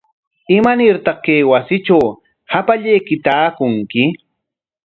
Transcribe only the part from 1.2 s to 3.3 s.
kay wasitraw hapallayki